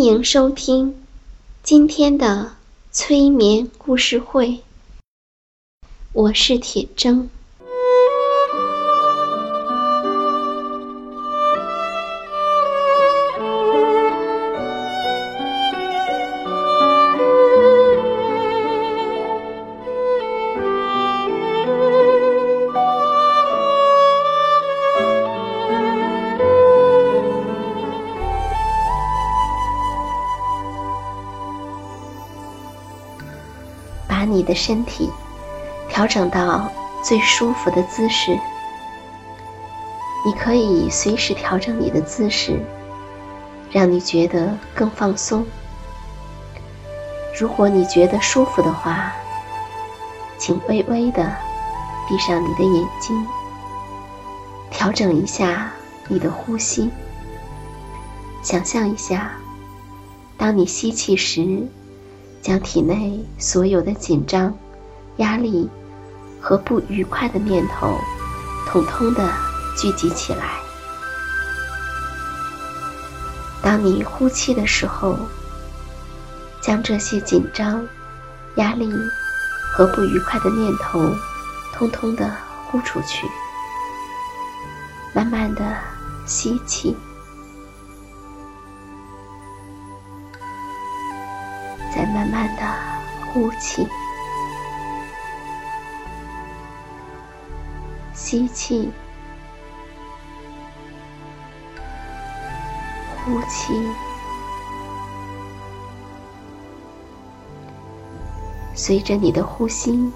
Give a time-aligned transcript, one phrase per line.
[0.00, 0.94] 欢迎收听
[1.62, 2.52] 今天的
[2.90, 4.60] 催眠故事会，
[6.14, 7.28] 我是铁铮。
[34.20, 35.10] 把你的身体
[35.88, 36.70] 调整到
[37.02, 38.38] 最舒服的姿势。
[40.26, 42.60] 你可以随时调整你的姿势，
[43.70, 45.46] 让你觉得更放松。
[47.34, 49.10] 如果你觉得舒服的话，
[50.36, 51.34] 请微微的
[52.06, 53.26] 闭上你的眼睛，
[54.70, 55.72] 调整一下
[56.08, 56.90] 你的呼吸。
[58.42, 59.32] 想象一下，
[60.36, 61.66] 当你吸气时，
[62.42, 64.56] 将体内所有的紧张、
[65.16, 65.68] 压力
[66.40, 67.98] 和不愉快的念头，
[68.66, 69.30] 统统的
[69.76, 70.58] 聚集起来。
[73.62, 75.16] 当你呼气的时候，
[76.62, 77.86] 将这些紧张、
[78.56, 78.90] 压力
[79.72, 81.14] 和不愉快的念头，
[81.74, 82.34] 通通的
[82.66, 83.28] 呼出去。
[85.12, 85.76] 慢慢的
[86.24, 86.96] 吸气。
[92.00, 92.62] 再慢慢的
[93.26, 93.86] 呼气，
[98.14, 98.90] 吸气，
[103.22, 103.74] 呼气，
[108.74, 110.10] 随着你的呼吸，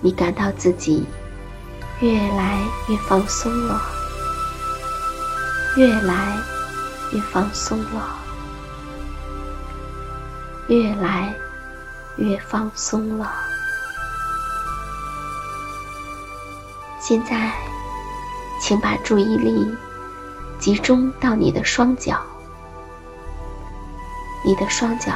[0.00, 1.04] 你感到自己
[1.98, 3.82] 越来越放松了，
[5.76, 6.36] 越来
[7.12, 8.16] 越放松了。
[10.68, 11.34] 越来
[12.16, 13.32] 越放松了。
[17.00, 17.52] 现在，
[18.60, 19.68] 请把注意力
[20.60, 22.20] 集中到你的双脚。
[24.44, 25.12] 你的双脚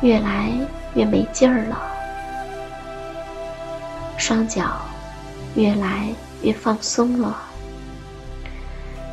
[0.00, 0.52] 越来
[0.94, 1.78] 越没劲儿了，
[4.16, 4.80] 双脚
[5.54, 6.08] 越来
[6.42, 7.36] 越放松了。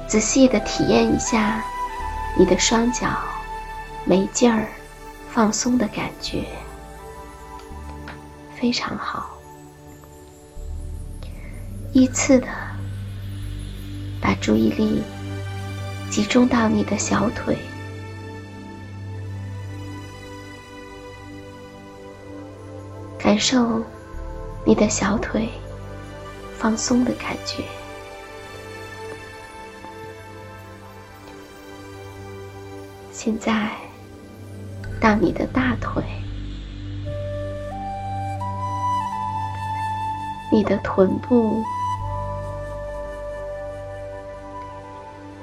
[0.07, 1.62] 仔细的体验一下
[2.38, 3.07] 你的双脚
[4.06, 4.67] 没劲儿。
[5.37, 6.45] 放松的感觉
[8.59, 9.37] 非常好。
[11.93, 12.47] 依次的
[14.19, 15.03] 把注意力
[16.09, 17.55] 集中到你的小腿，
[23.19, 23.83] 感受
[24.66, 25.49] 你的小腿
[26.57, 27.63] 放松的感觉。
[33.11, 33.86] 现在。
[34.99, 36.03] 到你的大腿、
[40.52, 41.64] 你的臀部、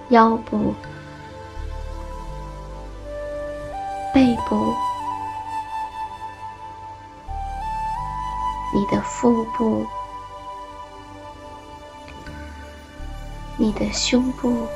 [0.08, 0.74] 腰部、
[4.12, 4.74] 背部、
[8.74, 9.86] 你的腹部、
[13.56, 14.66] 你的胸部。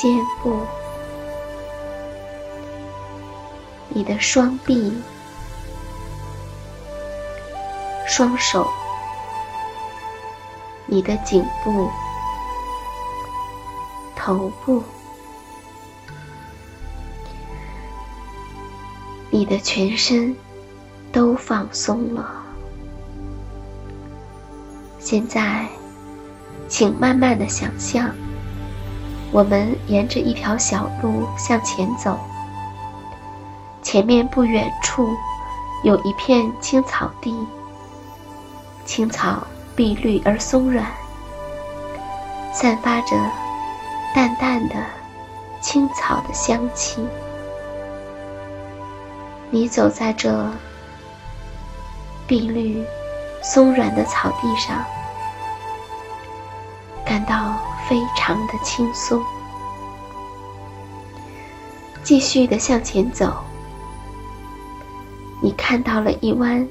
[0.00, 0.66] 肩部、
[3.90, 4.94] 你的双臂、
[8.08, 8.66] 双手、
[10.86, 11.90] 你的颈部、
[14.16, 14.82] 头部、
[19.28, 20.34] 你的全身
[21.12, 22.42] 都放松了。
[24.98, 25.68] 现在，
[26.70, 28.10] 请慢慢的想象，
[29.32, 32.18] 我们沿着一条小路向前走。
[33.82, 35.08] 前面不远处
[35.84, 37.34] 有一片青草地，
[38.84, 40.84] 青草碧绿而松软，
[42.52, 43.16] 散发着
[44.14, 44.74] 淡淡的
[45.60, 47.06] 青草的香气。
[49.50, 50.48] 你走在这
[52.26, 52.84] 碧绿
[53.42, 54.84] 松软的草地上。
[57.04, 57.56] 感到
[57.90, 59.20] 非常的轻松。
[62.04, 63.34] 继续的向前走，
[65.42, 66.68] 你看到了一湾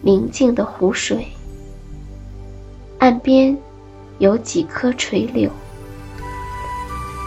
[0.00, 1.26] 宁静的湖水，
[3.00, 3.58] 岸边
[4.18, 5.50] 有几棵垂柳，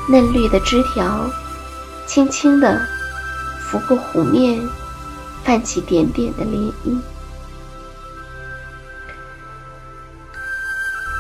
[0.09, 1.29] 嫩绿的枝条
[2.07, 2.81] 轻轻的
[3.59, 4.57] 拂过湖面，
[5.43, 6.97] 泛起点点的涟漪。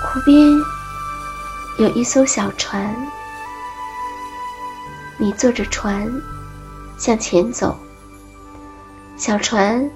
[0.01, 0.72] 湖边。
[1.79, 2.95] 有一艘小船，
[5.17, 6.07] 你坐着船
[6.99, 7.75] 向前走。
[9.17, 9.89] 小船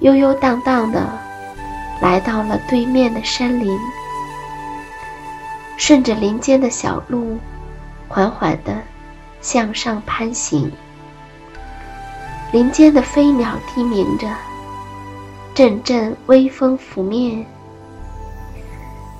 [0.00, 1.06] 悠悠荡荡的
[2.00, 3.78] 来到了对面的山林，
[5.76, 7.38] 顺着林间的小路，
[8.08, 8.82] 缓缓的
[9.42, 10.72] 向上攀行。
[12.52, 14.26] 林间的飞鸟低鸣着，
[15.54, 17.44] 阵阵微风拂面。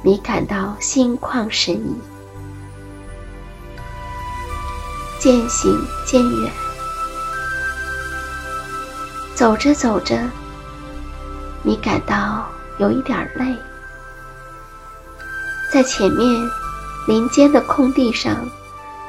[0.09, 1.95] 你感到心旷神怡，
[5.21, 6.51] 渐行渐远。
[9.35, 10.19] 走着走着，
[11.63, 13.55] 你感到有一点累。
[15.71, 16.27] 在前面
[17.07, 18.35] 林间的空地上，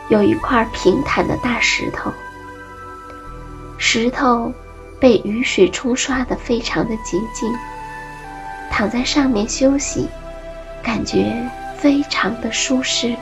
[0.09, 2.11] 有一块平坦的大石头，
[3.77, 4.51] 石头
[4.99, 7.49] 被雨水冲刷的非常的洁净。
[8.69, 10.05] 躺在上面休息。
[10.81, 13.15] 感觉非常的舒适，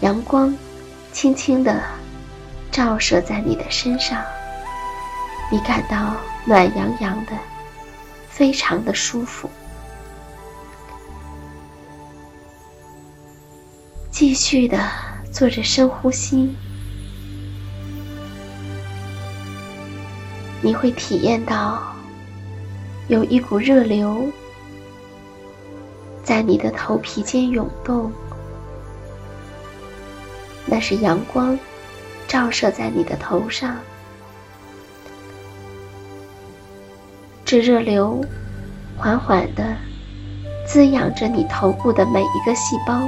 [0.00, 0.54] 阳光
[1.12, 1.80] 轻轻的
[2.70, 4.22] 照射在你的身上，
[5.50, 7.32] 你感到暖洋洋的，
[8.28, 9.48] 非常的舒服。
[14.10, 14.78] 继续的
[15.30, 16.54] 做着深呼吸，
[20.62, 21.94] 你会体验到
[23.08, 24.30] 有一股热流。
[26.26, 28.10] 在你的头皮间涌动，
[30.64, 31.56] 那是阳光
[32.26, 33.76] 照射在你的头上，
[37.44, 38.20] 这热流
[38.96, 39.76] 缓缓的
[40.66, 43.00] 滋养着你头部的每一个细胞，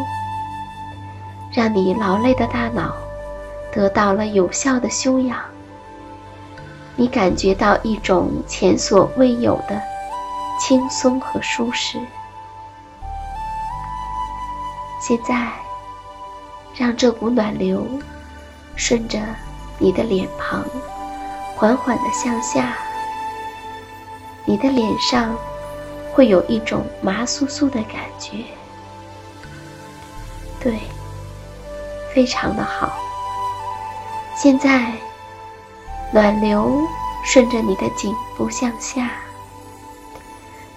[1.52, 2.94] 让你劳累的大脑
[3.72, 5.40] 得到了有效的休养。
[6.94, 9.82] 你感觉到一种前所未有的
[10.60, 11.98] 轻松和舒适。
[15.00, 15.52] 现在，
[16.74, 17.86] 让这股暖流
[18.76, 19.18] 顺着
[19.78, 20.64] 你的脸庞
[21.56, 22.76] 缓缓的向下，
[24.44, 25.36] 你的脸上
[26.12, 28.44] 会有一种麻酥酥的感觉。
[30.60, 30.78] 对，
[32.12, 32.98] 非常的好。
[34.36, 34.92] 现在，
[36.12, 36.80] 暖流
[37.24, 39.10] 顺着你的颈部向下，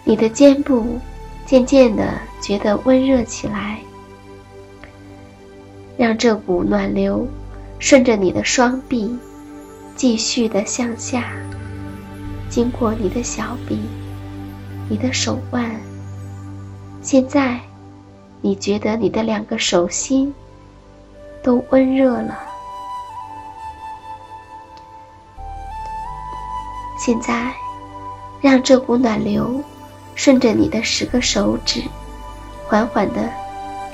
[0.04, 1.00] 你的肩部
[1.46, 3.80] 渐渐的觉得温热起来。
[6.02, 7.28] 让这股暖流
[7.78, 9.16] 顺着你的双臂，
[9.96, 11.32] 继续的向下，
[12.50, 13.80] 经过你的小臂、
[14.90, 15.80] 你的手腕。
[17.04, 17.60] 现在，
[18.42, 20.34] 你觉得你的两个手心
[21.44, 22.36] 都温热了。
[26.98, 27.54] 现在，
[28.42, 29.64] 让这股暖流
[30.16, 31.80] 顺着你的十个手指，
[32.66, 33.30] 缓缓的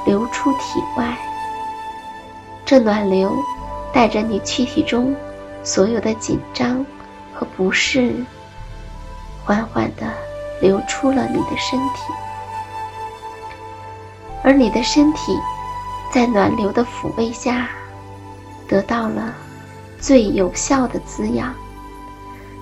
[0.06, 1.18] 流出体外。
[2.68, 3.34] 这暖流
[3.94, 5.16] 带着你躯体中
[5.64, 6.86] 所有的紧张
[7.34, 8.14] 和不适，
[9.46, 10.06] 缓缓地
[10.62, 12.12] 流出了你的身体，
[14.44, 15.32] 而你的身体
[16.14, 17.70] 在暖流的抚慰下
[18.68, 19.34] 得到了
[19.98, 21.56] 最有效的滋养，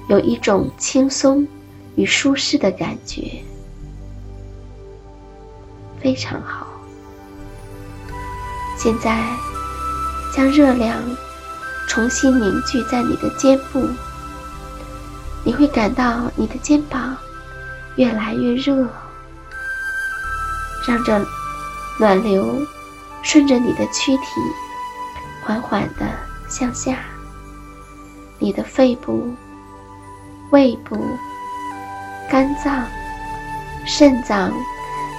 [0.07, 1.47] 有一种轻松
[1.95, 3.41] 与舒适的感觉，
[5.99, 6.67] 非常好。
[8.77, 9.44] 现在。
[10.35, 11.01] 将热量
[11.87, 13.87] 重新凝聚在你的肩部，
[15.45, 17.15] 你会感到你的肩膀
[17.95, 18.85] 越来越热，
[20.85, 21.25] 让这
[21.97, 22.61] 暖流
[23.23, 24.23] 顺着你的躯体
[25.41, 26.05] 缓缓地
[26.49, 26.97] 向下，
[28.37, 29.33] 你的肺部、
[30.49, 30.97] 胃部、
[32.29, 32.85] 肝脏、
[33.85, 34.51] 肾脏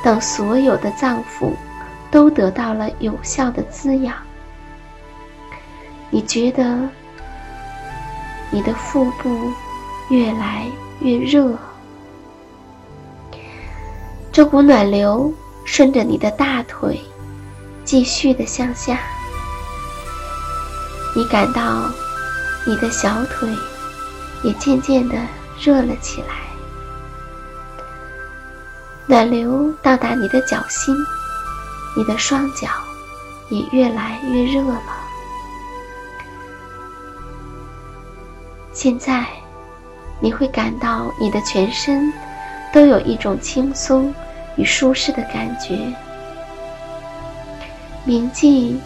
[0.04, 1.52] 等所有的脏腑
[2.10, 4.14] 都得到了有效的滋养。
[6.10, 6.88] 你觉得
[8.50, 9.52] 你的腹部
[10.08, 10.66] 越来
[11.00, 11.52] 越热，
[14.32, 15.32] 这股暖流
[15.64, 17.00] 顺着你的大腿
[17.84, 19.00] 继续的向下，
[21.14, 21.90] 你感到
[22.64, 23.48] 你的小腿
[24.42, 25.16] 也渐渐的
[25.60, 26.34] 热了起来，
[29.06, 30.94] 暖流到达你的脚心，
[31.96, 32.68] 你的双脚
[33.50, 34.95] 也越来越热了。
[38.76, 39.24] 现在，
[40.20, 42.12] 你会感到你的全身
[42.74, 44.14] 都有一种轻松
[44.56, 45.78] 与舒适的感觉。
[48.04, 48.78] 铭记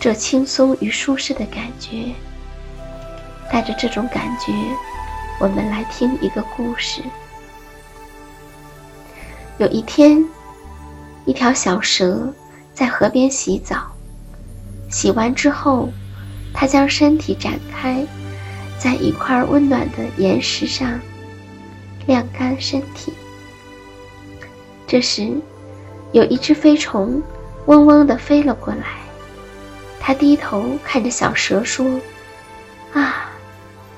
[0.00, 2.14] 这轻松与舒适的感觉，
[3.52, 4.54] 带着这种感觉，
[5.38, 7.02] 我们来听一个故事。
[9.58, 10.24] 有一天，
[11.26, 12.32] 一条小蛇
[12.72, 13.82] 在河边洗澡，
[14.90, 15.90] 洗完之后，
[16.54, 18.02] 它将身体展开。
[18.78, 21.00] 在一块温暖的岩石上
[22.06, 23.12] 晾干身体。
[24.86, 25.32] 这时，
[26.12, 27.22] 有一只飞虫
[27.66, 28.84] 嗡嗡地飞了过来。
[30.00, 31.84] 它低头看着小蛇说
[32.94, 33.28] ：“啊，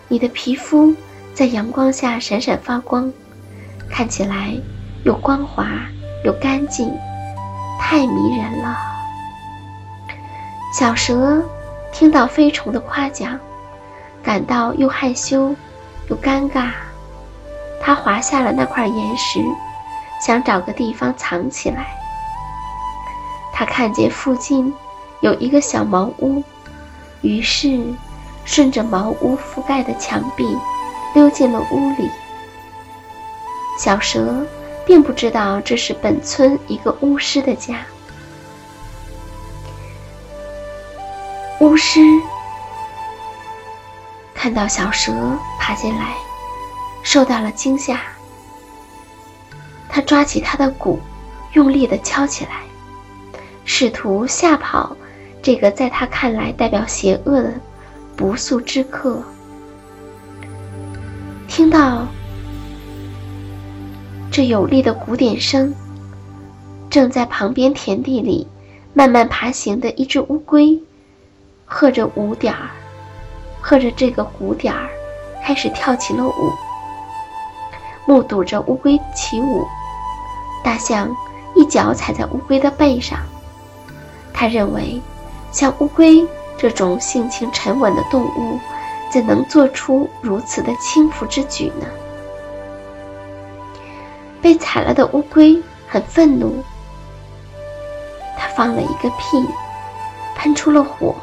[0.09, 0.95] 你的皮肤
[1.35, 3.13] 在阳光下闪闪发光，
[3.91, 4.55] 看起来
[5.05, 5.69] 又光滑
[6.25, 6.91] 又干净，
[7.79, 8.79] 太迷人了。”
[10.73, 11.43] 小蛇
[11.93, 13.39] 听到飞虫的夸奖。
[14.29, 15.57] 感到又害羞，
[16.11, 16.69] 又尴尬，
[17.81, 19.41] 他滑下了那块岩石，
[20.21, 21.87] 想找个地方藏起来。
[23.55, 24.71] 他看见附近
[25.23, 26.45] 有一个小茅屋，
[27.23, 27.83] 于是
[28.45, 30.47] 顺着茅屋覆盖的墙壁
[31.15, 32.11] 溜进了屋里。
[33.79, 34.45] 小蛇
[34.85, 37.79] 并不知道这是本村一个巫师的家，
[41.61, 42.03] 巫师。
[44.39, 45.13] 看到小蛇
[45.59, 46.15] 爬进来，
[47.03, 48.01] 受到了惊吓。
[49.89, 51.01] 他抓起它的鼓，
[51.55, 52.61] 用力地敲起来，
[53.65, 54.97] 试图吓跑
[55.43, 57.53] 这个在他看来代表邪恶的
[58.15, 59.21] 不速之客。
[61.49, 62.07] 听到
[64.31, 65.75] 这有力的鼓点声，
[66.89, 68.47] 正在旁边田地里
[68.95, 70.81] 慢慢爬行的一只乌龟，
[71.65, 72.71] 喝着五点儿。
[73.61, 74.89] 和着这个鼓点儿，
[75.45, 76.53] 开始跳起了舞。
[78.07, 79.67] 目睹着乌龟起舞，
[80.65, 81.09] 大象
[81.55, 83.19] 一脚踩在乌龟的背上。
[84.33, 85.01] 他认为，
[85.53, 88.59] 像乌龟这种性情沉稳的动物，
[89.11, 91.87] 怎能做出如此的轻浮之举呢？
[94.41, 96.63] 被踩了的乌龟很愤怒，
[98.39, 99.45] 他放了一个屁，
[100.37, 101.15] 喷出了火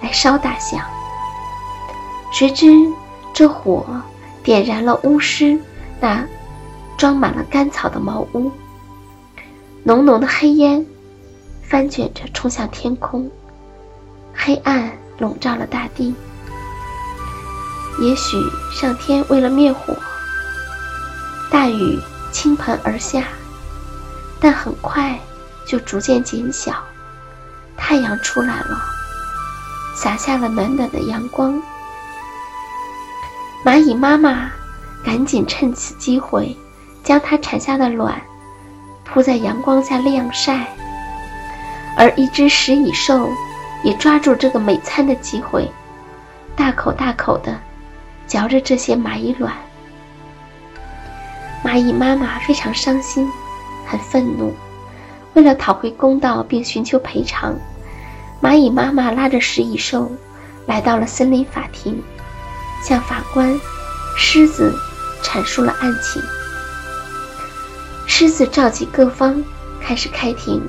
[0.00, 0.80] 来烧大象。
[2.30, 2.66] 谁知，
[3.34, 3.84] 这火
[4.42, 5.58] 点燃了巫师
[6.00, 6.24] 那
[6.96, 8.50] 装满了干草的茅屋。
[9.82, 10.84] 浓浓的黑烟
[11.62, 13.30] 翻卷着冲向天空，
[14.34, 16.14] 黑暗笼罩了大地。
[18.00, 18.36] 也许
[18.72, 19.96] 上天为了灭火，
[21.50, 21.98] 大雨
[22.30, 23.24] 倾盆而下，
[24.38, 25.18] 但很快
[25.66, 26.72] 就逐渐减小。
[27.76, 28.78] 太阳出来了，
[29.96, 31.60] 洒下了暖暖的阳光。
[33.64, 34.50] 蚂蚁妈妈
[35.04, 36.56] 赶紧趁此机会，
[37.02, 38.20] 将它产下的卵
[39.04, 40.66] 铺在阳光下晾晒。
[41.96, 43.28] 而一只食蚁兽
[43.82, 45.68] 也抓住这个美餐的机会，
[46.54, 47.58] 大口大口地
[48.28, 49.52] 嚼着这些蚂蚁卵。
[51.64, 53.28] 蚂蚁妈妈非常伤心，
[53.84, 54.54] 很愤怒。
[55.34, 57.56] 为了讨回公道并寻求赔偿，
[58.40, 60.10] 蚂蚁妈妈拉着食蚁兽
[60.66, 62.00] 来到了森林法庭。
[62.82, 63.58] 向法官
[64.16, 64.74] 狮子
[65.22, 66.22] 阐述了案情。
[68.06, 69.44] 狮子召集各方，
[69.80, 70.60] 开始开庭。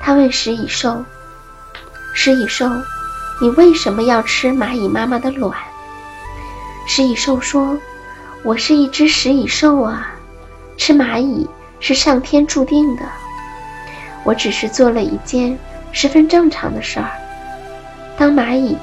[0.00, 1.04] 他问食蚁兽
[2.12, 2.68] ：“食蚁兽，
[3.40, 5.56] 你为什么要吃蚂蚁妈妈的卵？”
[6.88, 7.78] 食蚁兽说
[8.42, 10.10] ：“我是一只食蚁兽啊，
[10.76, 13.02] 吃蚂蚁是上天注定的。
[14.24, 15.58] 我只是做了一件
[15.92, 17.10] 十分正常的事儿。
[18.18, 18.76] 当蚂蚁……”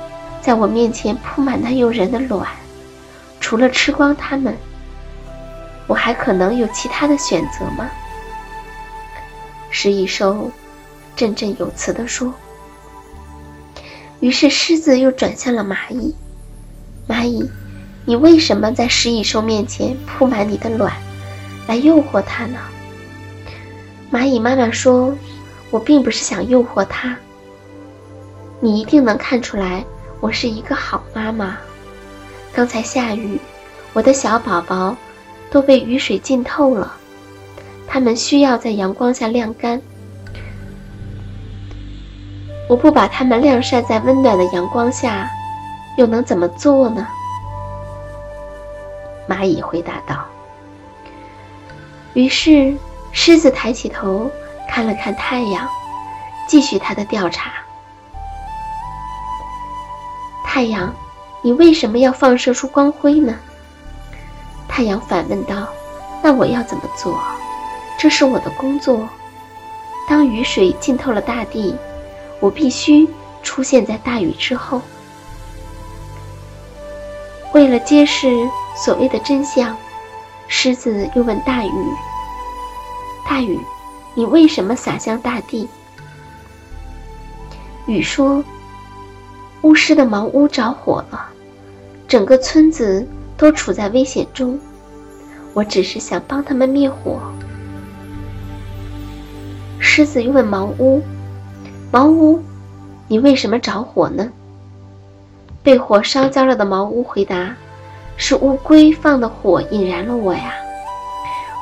[0.49, 2.43] 在我面前铺满那诱人的卵，
[3.39, 4.57] 除了吃光它们，
[5.85, 7.87] 我还可能有其他的选择吗？
[9.69, 10.49] 食蚁兽
[11.15, 12.33] 振振有词地说。
[14.21, 16.15] 于是狮子又转向了蚂蚁
[17.07, 17.47] ：“蚂蚁，
[18.05, 20.91] 你为什么在食蚁兽面前铺满你的卵，
[21.67, 22.57] 来诱惑它呢？”
[24.11, 25.15] 蚂蚁妈妈说
[25.69, 27.15] ：“我并不是想诱惑它。
[28.59, 29.85] 你一定能看出来，
[30.21, 31.57] 我是一个好妈妈。
[32.53, 33.39] 刚才下雨，
[33.93, 34.95] 我的小宝宝
[35.49, 36.93] 都被雨水浸透了，
[37.87, 39.81] 他们需要在阳光下晾干。
[42.67, 45.29] 我不把它们晾晒在温暖的阳光下，
[45.97, 47.07] 又能怎么做呢？”
[49.27, 50.25] 蚂蚁回答道。
[52.13, 52.75] 于是。
[53.11, 54.29] 狮子抬起头
[54.69, 55.67] 看了看太阳，
[56.47, 57.53] 继续他的调查。
[60.51, 60.91] 太阳，
[61.43, 63.37] 你为什么要放射出光辉呢？
[64.67, 65.67] 太阳反问道
[66.23, 67.21] ：“那我要怎么做？
[67.99, 69.07] 这是我的工作。
[70.07, 71.75] 当雨水浸透了大地，
[72.39, 73.07] 我必须
[73.43, 74.81] 出现在大雨之后。
[77.53, 78.27] 为了揭示
[78.75, 79.77] 所谓的真相，
[80.47, 81.71] 狮子又问大雨。”
[83.23, 83.59] 大雨，
[84.15, 85.69] 你为什么洒向大地？
[87.85, 88.43] 雨说
[89.61, 91.29] ：“巫师的茅屋着火了，
[92.07, 93.05] 整个村子
[93.37, 94.59] 都处在危险中。
[95.53, 97.19] 我只是想帮他们灭火。”
[99.79, 101.01] 狮子又问茅屋
[101.91, 102.41] ：“茅屋，
[103.07, 104.31] 你为什么着火呢？”
[105.61, 107.53] 被火烧焦了的茅屋回答
[108.15, 110.53] ：“是乌龟放的火引燃了我呀。”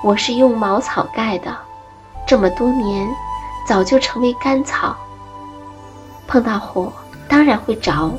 [0.04, 1.58] 我是用茅草盖的，
[2.28, 3.08] 这么多年，
[3.68, 4.96] 早就成为干草。
[6.28, 6.94] 碰到火，
[7.28, 8.14] 当然会着。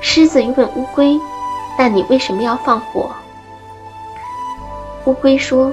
[0.00, 1.18] 狮子又问乌龟
[1.78, 3.10] ：“那你为什么要放火？”
[5.04, 5.72] 乌龟说：“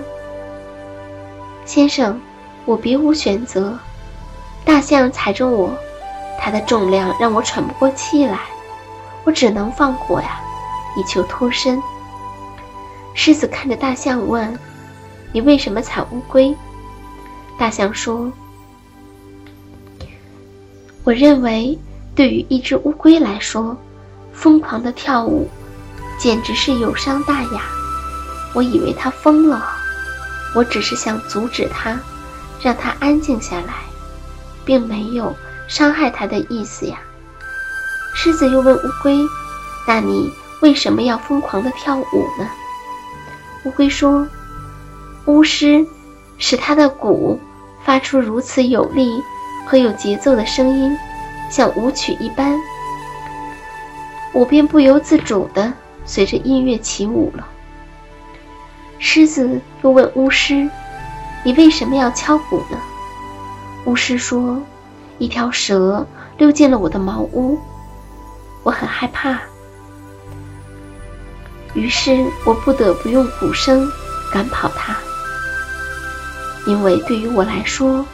[1.65, 2.19] 先生，
[2.65, 3.78] 我别无选择。
[4.65, 5.74] 大象踩着我，
[6.39, 8.39] 它的重量让我喘不过气来，
[9.24, 10.39] 我只能放火呀，
[10.98, 11.82] 以求脱身。”
[13.13, 14.58] 狮子看着大象问
[15.32, 16.56] ：“你为什么踩乌龟？”
[17.58, 18.32] 大象说
[21.06, 21.78] ：“我认为，
[22.16, 23.76] 对于一只乌龟来说，
[24.32, 25.50] 疯狂的跳舞
[26.18, 27.62] 简直是有伤大雅。
[28.54, 29.66] 我以为它疯了，
[30.56, 32.00] 我只是想阻止它，
[32.62, 33.74] 让它安静下来，
[34.63, 35.36] 并没有
[35.68, 36.98] 伤害它的意思呀。”
[38.16, 39.20] 狮子又问乌龟
[39.86, 42.48] ：“那你为什么要疯狂的跳舞呢？”
[43.66, 44.26] 乌龟说
[45.26, 45.86] ：“巫师
[46.38, 47.39] 使他的鼓
[47.84, 49.22] 发出如此有力
[49.65, 50.97] 和有节奏的声音，
[51.49, 52.58] 像舞曲一般，
[54.34, 55.73] 我便不由自主地
[56.06, 57.47] 随着音乐起舞了。”
[58.99, 60.69] 狮子又问巫师
[61.43, 62.78] ：“你为什么要敲鼓呢？”
[63.86, 64.62] 巫师说
[65.19, 67.60] ：“一条蛇溜进了我的茅屋，
[68.63, 69.39] 我很害怕。”
[71.76, 73.89] 于是我不得不用鼓声
[74.32, 74.95] 赶跑它，
[76.65, 78.06] 因为对于我来说，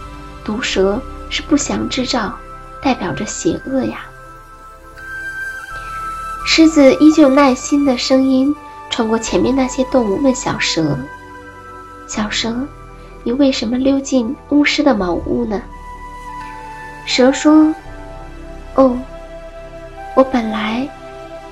[0.44, 1.00] 毒蛇
[1.30, 2.34] 是不祥之兆，
[2.82, 4.00] 代表着邪恶呀。
[6.46, 8.56] 狮子依旧耐心的声音
[8.90, 10.98] 穿过前面那些动物，问小蛇
[12.08, 12.56] ：“小蛇，
[13.24, 15.62] 你为什么溜进巫师的茅屋呢？”
[17.06, 17.74] 蛇说
[18.76, 19.00] ：“哦，
[20.16, 20.90] 我本来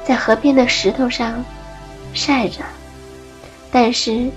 [0.03, 1.43] 在河边的石头上。”
[2.13, 2.61] 晒着，
[3.69, 4.31] 但是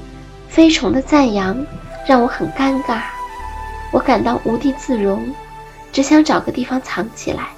[0.48, 1.64] 飞虫的赞扬
[2.06, 3.00] 让我很尴尬，
[3.92, 5.34] 我感到无地自容，
[5.92, 7.48] 只想找个地方藏起来。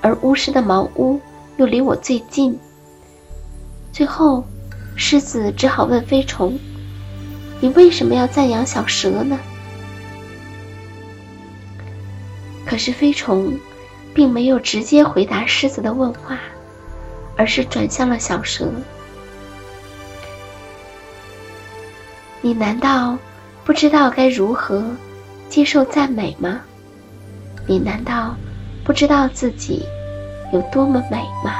[0.00, 1.18] 而巫师的茅屋
[1.56, 2.58] 又离我最近。
[3.90, 4.44] 最后，
[4.96, 6.58] 狮子只好问飞虫
[7.60, 9.38] ：“你为什么要赞扬小蛇呢？”
[12.66, 13.58] 可是飞虫
[14.12, 16.38] 并没有直接回答狮子的问话，
[17.36, 18.70] 而是转向了小蛇。
[22.42, 23.16] 你难道
[23.64, 24.84] 不知道该如何
[25.54, 26.62] 接受赞美吗？
[27.64, 28.34] 你难道
[28.82, 29.86] 不知道自己
[30.52, 31.52] 有多么美吗？